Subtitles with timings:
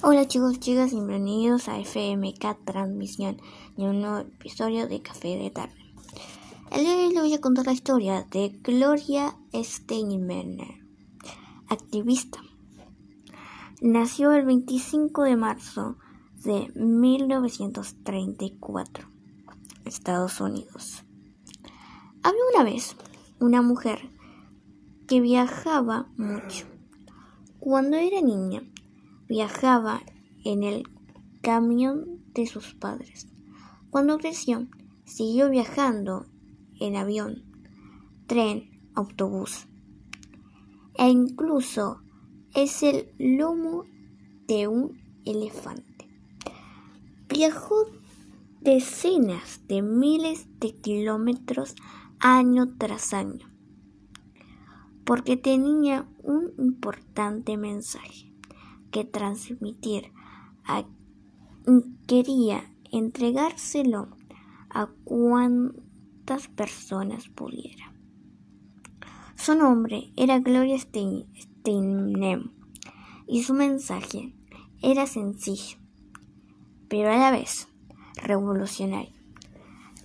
[0.00, 3.38] Hola chicos, chicas, bienvenidos a FMK Transmisión
[3.76, 5.74] y un nuevo episodio de Café de Tarde.
[6.70, 10.84] El día de hoy les voy a contar la historia de Gloria Steinmeier,
[11.68, 12.38] activista.
[13.80, 15.98] Nació el 25 de marzo
[16.44, 19.08] de 1934,
[19.84, 21.02] Estados Unidos.
[22.22, 22.94] Había una vez
[23.40, 24.12] una mujer
[25.08, 26.66] que viajaba mucho.
[27.58, 28.62] Cuando era niña,
[29.28, 30.00] viajaba
[30.44, 30.84] en el
[31.42, 33.28] camión de sus padres.
[33.90, 34.66] Cuando creció,
[35.04, 36.26] siguió viajando
[36.80, 37.44] en avión,
[38.26, 39.66] tren, autobús
[40.94, 42.02] e incluso
[42.54, 43.84] es el lomo
[44.46, 46.08] de un elefante.
[47.28, 47.86] Viajó
[48.60, 51.76] decenas de miles de kilómetros
[52.18, 53.48] año tras año
[55.08, 58.27] porque tenía un importante mensaje
[58.90, 60.12] que transmitir.
[62.06, 64.08] quería entregárselo
[64.70, 67.92] a cuantas personas pudiera.
[69.36, 72.50] Su nombre era Gloria Steinem
[73.26, 74.34] y su mensaje
[74.82, 75.78] era sencillo,
[76.88, 77.68] pero a la vez
[78.14, 79.12] revolucionario.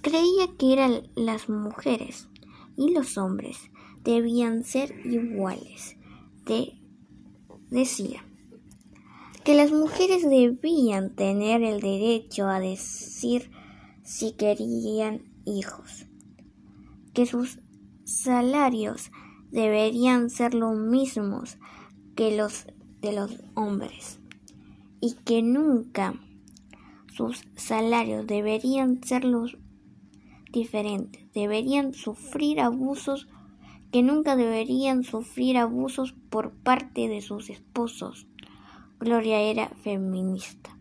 [0.01, 2.27] Creía que eran las mujeres
[2.75, 3.71] y los hombres
[4.03, 5.95] debían ser iguales.
[6.45, 6.73] De,
[7.69, 8.25] decía,
[9.43, 13.51] que las mujeres debían tener el derecho a decir
[14.01, 16.07] si querían hijos,
[17.13, 17.59] que sus
[18.05, 19.11] salarios
[19.51, 21.57] deberían ser los mismos
[22.15, 22.67] que los
[23.01, 24.19] de los hombres
[25.01, 26.13] y que nunca
[27.13, 29.57] sus salarios deberían ser los
[30.53, 33.27] diferentes, deberían sufrir abusos
[33.91, 38.27] que nunca deberían sufrir abusos por parte de sus esposos
[39.03, 40.77] Gloria era feminista.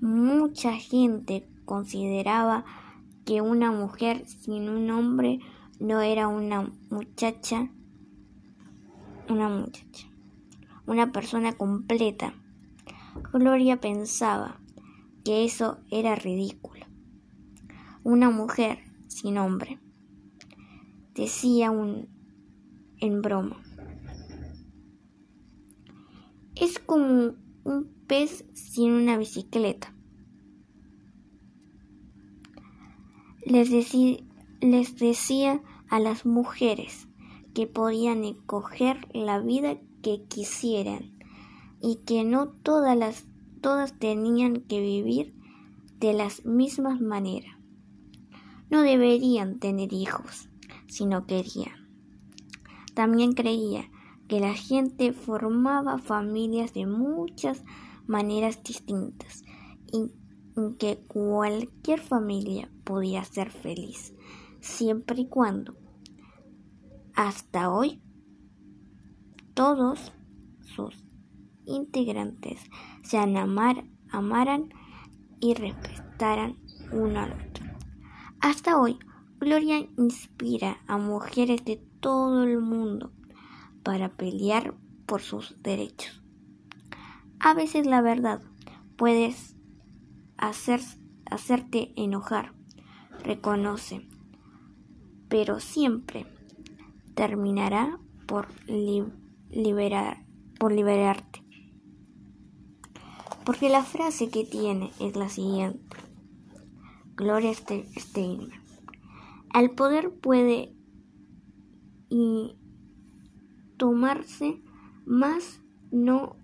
[0.00, 2.64] Mucha gente consideraba
[3.24, 5.38] que una mujer sin un hombre
[5.78, 7.70] no era una muchacha,
[9.28, 10.08] una muchacha,
[10.88, 12.34] una persona completa.
[13.32, 14.60] Gloria pensaba
[15.24, 16.84] que eso era ridículo.
[18.02, 19.78] Una mujer sin hombre,
[21.14, 22.08] decía un,
[22.98, 23.63] en broma.
[26.64, 29.94] Es como un pez sin una bicicleta.
[33.44, 33.68] Les,
[34.62, 35.60] les decía
[35.90, 37.06] a las mujeres
[37.52, 41.12] que podían escoger la vida que quisieran
[41.82, 43.26] y que no todas las
[43.60, 45.34] todas tenían que vivir
[46.00, 47.58] de las mismas maneras.
[48.70, 50.48] No deberían tener hijos
[50.86, 51.90] si no querían.
[52.94, 53.90] También creía
[54.28, 57.64] que la gente formaba familias de muchas
[58.06, 59.42] maneras distintas
[59.92, 60.10] y
[60.78, 64.14] que cualquier familia podía ser feliz,
[64.60, 65.74] siempre y cuando
[67.14, 68.00] hasta hoy
[69.54, 70.12] todos
[70.60, 71.04] sus
[71.64, 72.60] integrantes
[73.02, 74.70] se amar, amaran
[75.40, 76.58] y respetaran
[76.92, 77.64] uno al otro.
[78.40, 78.98] Hasta hoy,
[79.38, 83.12] Gloria inspira a mujeres de todo el mundo
[83.84, 84.74] para pelear
[85.06, 86.22] por sus derechos.
[87.38, 88.40] A veces la verdad
[88.96, 89.34] puede
[90.38, 90.80] hacer,
[91.26, 92.54] hacerte enojar,
[93.22, 94.08] reconoce,
[95.28, 96.26] pero siempre
[97.14, 98.48] terminará por,
[99.50, 100.24] liberar,
[100.58, 101.42] por liberarte.
[103.44, 105.96] Porque la frase que tiene es la siguiente.
[107.14, 108.50] Gloria Steinem.
[109.52, 110.74] El poder puede
[112.08, 112.56] y
[113.84, 114.62] tomarse,
[115.04, 116.36] más no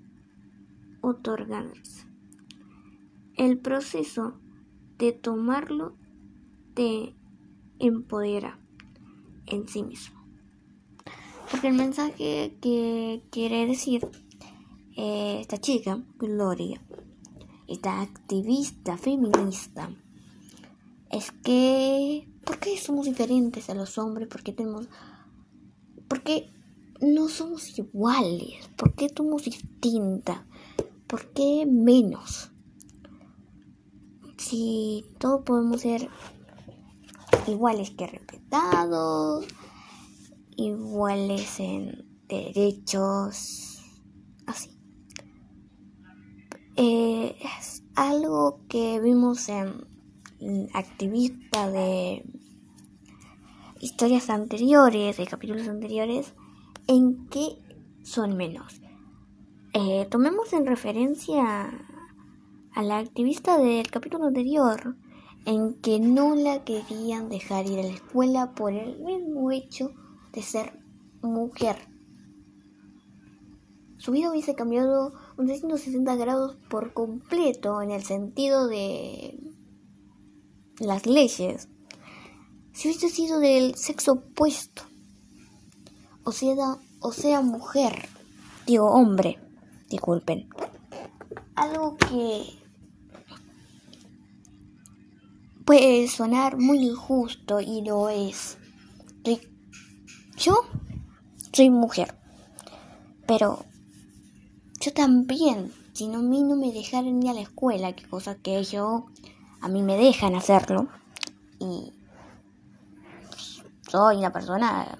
[1.00, 2.04] otorgarse.
[3.34, 4.34] El proceso
[4.98, 5.96] de tomarlo
[6.74, 7.14] te
[7.78, 8.58] empodera
[9.46, 10.22] en sí mismo.
[11.50, 14.06] Porque el mensaje que quiere decir
[14.98, 16.82] eh, esta chica, Gloria,
[17.68, 19.88] esta activista feminista,
[21.10, 24.28] es que, ¿por qué somos diferentes a los hombres?
[24.28, 24.90] ¿Por qué tenemos...
[26.06, 26.52] ¿Por qué
[27.00, 28.68] no somos iguales?
[28.76, 30.40] ¿Por qué somos distintas?
[31.06, 32.50] ¿Por qué menos?
[34.36, 36.08] Si todos podemos ser
[37.46, 39.46] iguales que respetados,
[40.56, 43.82] iguales en derechos,
[44.46, 44.70] así.
[46.76, 49.88] Eh, es algo que vimos en
[50.72, 52.24] activista de
[53.80, 56.34] historias anteriores, de capítulos anteriores,
[56.86, 57.58] en qué
[58.02, 58.80] son menos.
[59.72, 61.70] eh, tomemos en referencia
[62.72, 64.96] a la activista del capítulo anterior,
[65.44, 69.90] en que no la querían dejar ir a la escuela por el mismo hecho
[70.32, 70.78] de ser
[71.22, 71.76] mujer.
[73.98, 79.38] Su vida hubiese cambiado un 360 grados por completo en el sentido de
[80.80, 81.68] las leyes
[82.72, 84.84] si hubiese sido del sexo opuesto,
[86.30, 88.08] o sea, o sea mujer,
[88.64, 89.40] digo hombre,
[89.88, 90.48] disculpen,
[91.56, 92.56] algo que
[95.64, 98.58] puede sonar muy injusto y lo es.
[100.36, 100.54] Yo
[101.52, 102.16] soy mujer,
[103.26, 103.64] pero
[104.80, 108.36] yo también, si no a mí no me dejaran ir a la escuela, que cosa
[108.36, 109.06] que yo,
[109.60, 110.86] a mí me dejan hacerlo,
[111.58, 111.92] y
[113.90, 114.96] soy una persona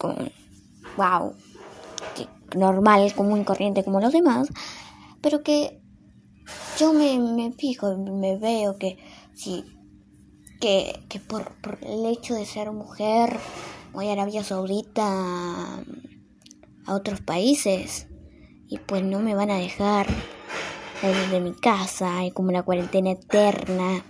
[0.00, 0.32] con,
[0.96, 1.34] wow,
[2.56, 4.48] normal, común corriente como los demás,
[5.20, 5.80] pero que
[6.78, 8.98] yo me, me fijo, me veo que
[9.34, 9.64] si
[10.60, 13.38] que, que por, por, el hecho de ser mujer
[13.92, 15.04] voy a Arabia Saudita
[16.86, 18.08] a otros países
[18.68, 20.06] y pues no me van a dejar
[21.00, 24.04] salir de mi casa, hay como una cuarentena eterna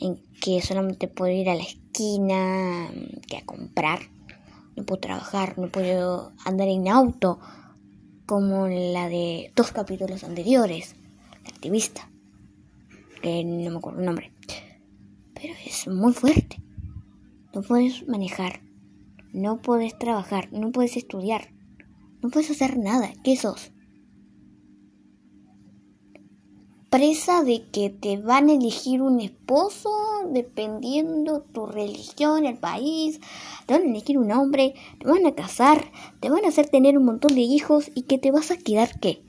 [0.00, 2.88] en que solamente puedo ir a la esquina,
[3.26, 4.00] que a comprar,
[4.76, 7.40] no puedo trabajar, no puedo andar en auto,
[8.26, 10.96] como la de dos capítulos anteriores,
[11.44, 12.10] la activista,
[13.22, 14.32] que no me acuerdo el nombre,
[15.34, 16.62] pero es muy fuerte,
[17.54, 18.60] no puedes manejar,
[19.32, 21.52] no puedes trabajar, no puedes estudiar,
[22.20, 23.72] no puedes hacer nada, ¿qué sos?
[26.90, 29.90] Presa de que te van a elegir un esposo
[30.30, 33.20] dependiendo tu religión, el país,
[33.66, 35.90] te van a elegir un hombre, te van a casar,
[36.20, 38.98] te van a hacer tener un montón de hijos y que te vas a quedar
[39.00, 39.22] qué?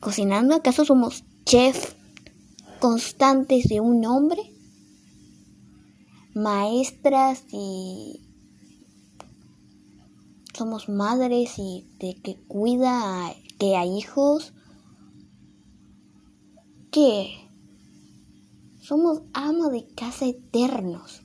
[0.00, 0.54] ¿Cocinando?
[0.54, 1.94] ¿Acaso somos chef
[2.80, 4.52] constantes de un hombre?
[6.34, 8.22] Maestras y
[10.54, 14.52] somos madres y de que cuida que hay hijos
[18.80, 21.22] somos amos de casa eternos.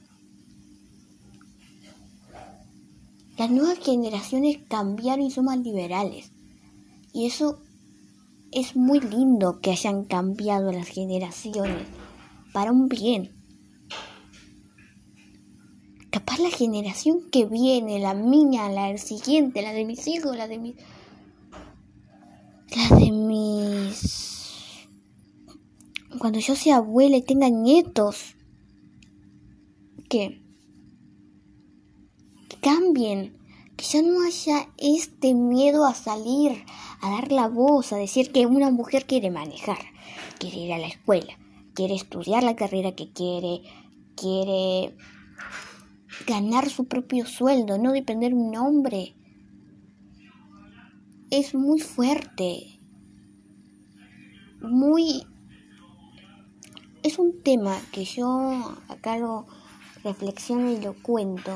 [3.37, 6.31] Las nuevas generaciones cambiaron y son más liberales.
[7.13, 7.59] Y eso
[8.51, 11.87] es muy lindo que hayan cambiado las generaciones
[12.53, 13.31] para un bien.
[16.11, 20.59] Capaz la generación que viene, la mía, la siguiente, la de mis hijos, la de
[20.59, 20.75] mis...
[22.75, 24.22] La de mis
[26.19, 28.35] cuando yo sea abuela y tenga nietos,
[30.09, 30.41] que
[32.61, 33.37] cambien,
[33.75, 36.63] que ya no haya este miedo a salir,
[37.01, 39.79] a dar la voz, a decir que una mujer quiere manejar,
[40.39, 41.37] quiere ir a la escuela,
[41.73, 43.61] quiere estudiar la carrera que quiere,
[44.15, 44.95] quiere
[46.27, 49.15] ganar su propio sueldo, no depender de un hombre.
[51.31, 52.79] Es muy fuerte,
[54.61, 55.25] muy
[57.03, 59.45] es un tema que yo acá lo
[60.03, 61.51] reflexiono y lo cuento,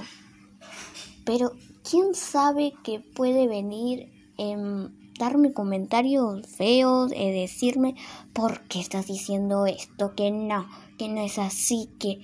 [1.25, 1.53] pero
[1.89, 7.95] ¿quién sabe que puede venir en darme comentarios feos, y decirme
[8.33, 10.67] por qué estás diciendo esto, que no,
[10.97, 12.19] que no es así, que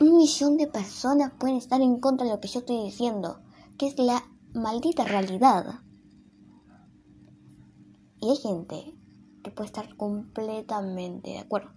[0.00, 3.40] un millón de personas pueden estar en contra de lo que yo estoy diciendo,
[3.78, 4.22] que es la
[4.54, 5.80] maldita realidad.
[8.20, 8.94] Y hay gente
[9.50, 11.70] puede estar completamente de acuerdo.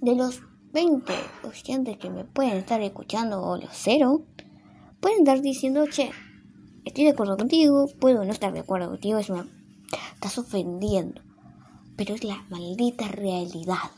[0.00, 1.12] De los 20
[1.44, 4.24] oyentes que me pueden estar escuchando, o los cero,
[5.00, 6.10] pueden estar diciendo, che,
[6.84, 11.20] estoy de acuerdo contigo, puedo no estar de acuerdo contigo, estás ofendiendo.
[11.96, 13.90] Pero es la maldita realidad.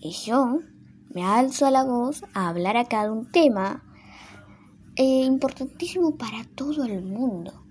[0.00, 0.60] Y yo
[1.10, 3.84] me alzo a la voz a hablar acá de un tema
[4.96, 7.67] eh, importantísimo para todo el mundo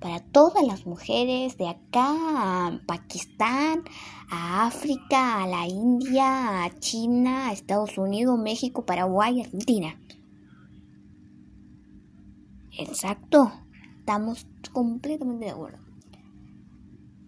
[0.00, 3.84] para todas las mujeres de acá a Pakistán,
[4.30, 9.98] a África, a la India, a China, a Estados Unidos, México, Paraguay, Argentina.
[12.78, 13.52] Exacto,
[13.98, 15.78] estamos completamente de acuerdo.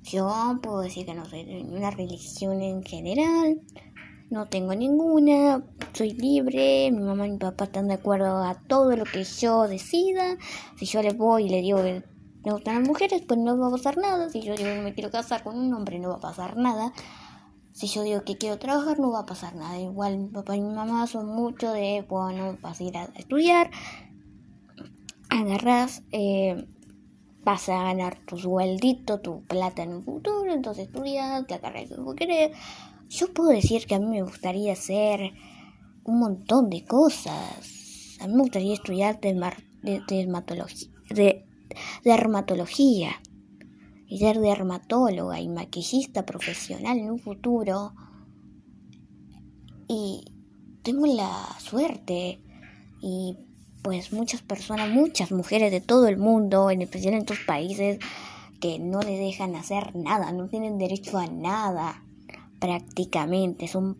[0.02, 3.60] Yo puedo decir que no soy de ninguna religión en general,
[4.30, 8.94] no tengo ninguna, soy libre, mi mamá y mi papá están de acuerdo a todo
[8.94, 10.36] lo que yo decida.
[10.76, 12.02] Si yo les voy y le digo que
[12.44, 14.30] me gustan las mujeres, pues no va a pasar nada.
[14.30, 16.92] Si yo digo que me quiero casar con un hombre, no va a pasar nada.
[17.72, 19.78] Si yo digo que quiero trabajar, no va a pasar nada.
[19.78, 23.70] Igual mi papá y mi mamá son mucho de, bueno, vas a ir a estudiar.
[25.30, 26.66] agarras, eh,
[27.44, 31.94] vas a ganar tu sueldito, tu plata en un futuro, entonces estudias la carrera que
[31.94, 32.56] tú querés.
[33.08, 35.32] Yo puedo decir que a mí me gustaría hacer
[36.04, 38.18] un montón de cosas.
[38.20, 41.47] A mí me gustaría estudiar dermatología, de,
[42.04, 43.20] dermatología
[44.06, 47.92] y ser dermatóloga y maquillista profesional en un futuro.
[49.86, 50.24] Y
[50.82, 52.40] tengo la suerte
[53.00, 53.36] y
[53.82, 57.98] pues muchas personas, muchas mujeres de todo el mundo, en especial en estos países,
[58.60, 62.02] que no le dejan hacer nada, no tienen derecho a nada,
[62.58, 63.68] prácticamente.
[63.68, 63.96] Son,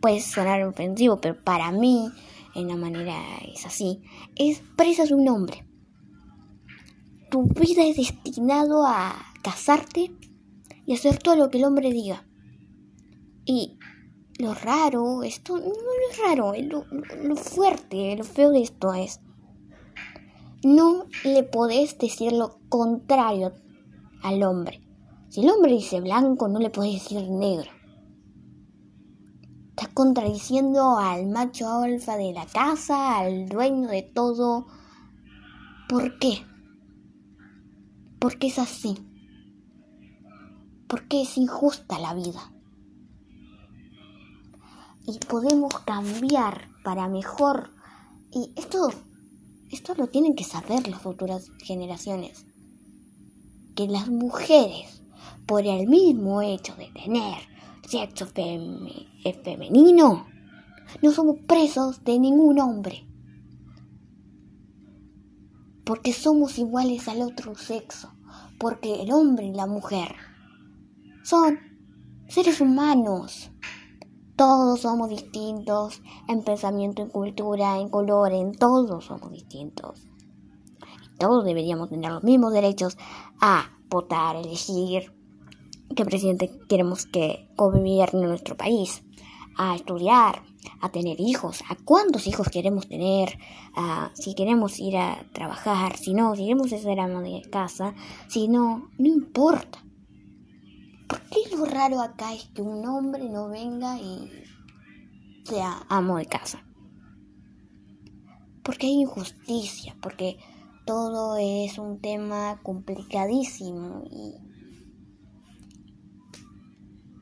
[0.00, 2.10] puede sonar ofensivo, pero para mí,
[2.54, 3.18] en la manera
[3.52, 4.02] es así,
[4.36, 5.64] es presa de un hombre.
[7.34, 9.12] Tu vida es destinado a
[9.42, 10.12] casarte
[10.86, 12.24] y hacer todo lo que el hombre diga.
[13.44, 13.76] Y
[14.38, 16.84] lo raro, esto no, es raro, lo,
[17.24, 19.18] lo, fuerte, lo feo de esto es,
[20.62, 23.52] no le podés decir lo contrario
[24.22, 24.80] al hombre.
[25.28, 27.68] Si el hombre dice blanco, no le podés decir negro.
[29.70, 34.68] Estás contradiciendo al macho alfa de la casa, al dueño de todo.
[35.88, 36.44] ¿Por qué?
[38.24, 38.94] Porque es así.
[40.88, 42.50] Porque es injusta la vida
[45.06, 47.68] y podemos cambiar para mejor.
[48.32, 48.88] Y esto,
[49.70, 52.46] esto lo tienen que saber las futuras generaciones.
[53.76, 55.02] Que las mujeres,
[55.44, 57.42] por el mismo hecho de tener
[57.86, 58.26] sexo
[59.44, 60.26] femenino,
[61.02, 63.06] no somos presos de ningún hombre.
[65.84, 68.12] Porque somos iguales al otro sexo.
[68.58, 70.14] Porque el hombre y la mujer
[71.22, 71.58] son
[72.28, 73.50] seres humanos
[74.36, 80.08] todos somos distintos en pensamiento, en cultura, en color, en todos somos distintos.
[81.18, 82.98] todos deberíamos tener los mismos derechos
[83.40, 85.12] a votar, elegir
[85.94, 89.04] qué presidente queremos que gobierne nuestro país,
[89.56, 90.42] a estudiar,
[90.80, 93.38] a tener hijos, a cuántos hijos queremos tener,
[93.74, 97.94] a si queremos ir a trabajar, si no, si queremos ser ama de casa,
[98.28, 99.84] si no, no importa.
[101.08, 104.30] ¿Por qué lo raro acá es que un hombre no venga y
[105.44, 106.64] sea amo de casa?
[108.62, 110.38] Porque hay injusticia, porque
[110.86, 114.34] todo es un tema complicadísimo y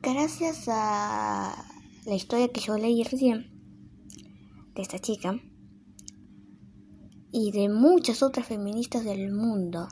[0.01, 1.72] gracias a
[2.05, 3.51] la historia que yo leí recién
[4.75, 5.39] de esta chica
[7.31, 9.87] y de muchas otras feministas del mundo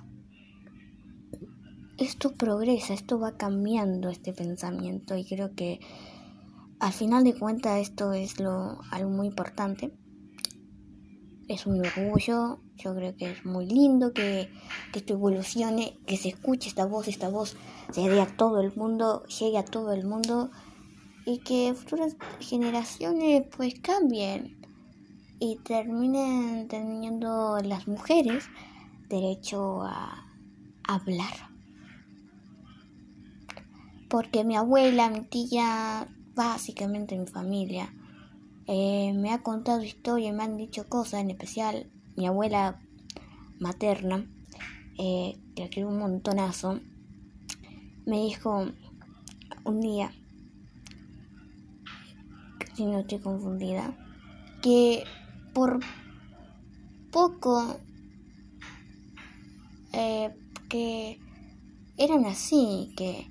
[2.02, 5.80] esto progresa, esto va cambiando este pensamiento y creo que
[6.80, 9.94] al final de cuentas esto es lo, algo muy importante.
[11.48, 14.50] Es un orgullo, yo creo que es muy lindo que,
[14.92, 17.56] que esto evolucione, que se escuche esta voz, esta voz
[17.92, 20.50] se dé a todo el mundo, llegue a todo el mundo
[21.26, 24.58] y que futuras generaciones pues cambien
[25.40, 28.46] y terminen teniendo las mujeres
[29.10, 30.28] derecho a
[30.84, 31.34] hablar.
[34.10, 37.94] Porque mi abuela, mi tía, básicamente mi familia,
[38.68, 42.80] eh, me ha contado historias, me han dicho cosas, en especial mi abuela
[43.60, 44.26] materna,
[44.98, 46.80] eh, que quiero un montonazo,
[48.06, 48.68] me dijo
[49.64, 50.12] un día,
[52.76, 53.96] si no estoy confundida,
[54.62, 55.04] que
[55.54, 55.80] por
[57.12, 57.78] poco
[59.94, 60.34] eh,
[60.70, 61.20] que
[61.98, 63.28] eran así, que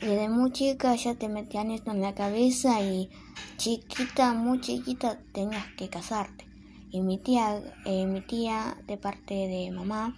[0.00, 3.10] desde muy chica ya te metían esto en la cabeza y
[3.56, 6.46] chiquita, muy chiquita tenías que casarte.
[6.90, 10.16] Y mi tía, eh, mi tía de parte de mamá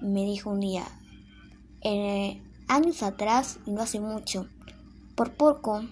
[0.00, 0.86] me dijo un día,
[1.82, 4.46] eh, años atrás, no hace mucho,
[5.16, 5.82] por poco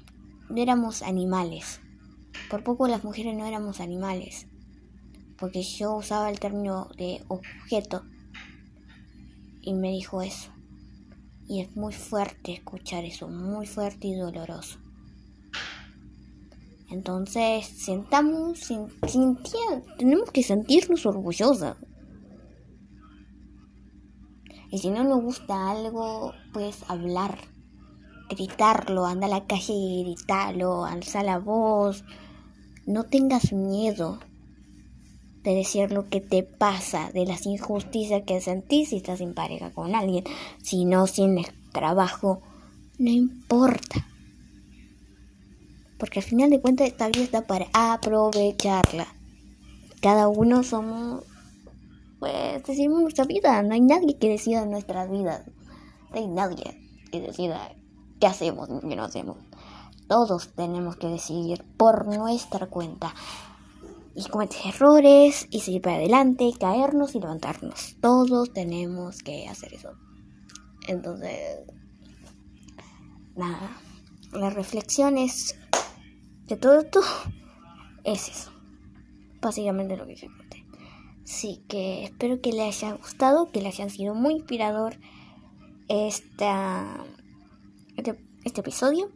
[0.49, 1.81] no éramos animales.
[2.51, 4.47] Por poco las mujeres no éramos animales.
[5.37, 8.05] Porque yo usaba el término de objeto.
[9.61, 10.51] Y me dijo eso.
[11.47, 14.79] Y es muy fuerte escuchar eso, muy fuerte y doloroso.
[16.91, 18.89] Entonces, sentamos, sin,
[19.99, 21.77] tenemos que sentirnos orgullosas.
[24.71, 27.39] Y si no nos gusta algo, pues hablar,
[28.29, 32.05] gritarlo, anda a la calle y gritarlo, alza la voz.
[32.87, 34.19] No tengas miedo
[35.43, 39.71] de decir lo que te pasa, de las injusticias que sentís si estás en pareja
[39.71, 40.25] con alguien,
[40.63, 42.43] si no, sin el trabajo,
[42.99, 44.07] no importa.
[45.99, 49.07] Porque al final de cuentas esta vida está para aprovecharla.
[50.01, 51.25] Cada uno somos
[52.19, 53.63] pues decidimos nuestra vida.
[53.63, 55.45] No hay nadie que decida nuestras vidas.
[56.11, 56.81] No hay nadie
[57.11, 57.75] que decida
[58.21, 59.37] qué hacemos qué no hacemos.
[60.09, 63.15] Todos tenemos que decidir por nuestra cuenta.
[64.15, 67.97] Y cometer errores y seguir para adelante, caernos y levantarnos.
[68.01, 69.91] Todos tenemos que hacer eso.
[70.89, 71.61] Entonces,
[73.37, 73.71] nada.
[74.33, 75.57] Las reflexiones
[76.47, 77.01] de todo esto
[78.05, 78.51] es eso.
[79.41, 80.65] Básicamente lo que yo conté.
[81.23, 84.97] Así que espero que les haya gustado, que les haya sido muy inspirador
[85.89, 87.05] esta,
[87.99, 89.11] este, este episodio.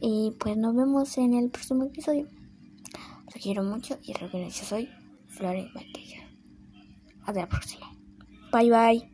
[0.00, 2.26] Y pues nos vemos en el próximo episodio.
[3.26, 4.88] Los quiero mucho y recuerden, yo soy
[5.28, 5.68] Flores
[7.24, 7.92] Hasta la próxima.
[8.52, 9.11] Bye bye.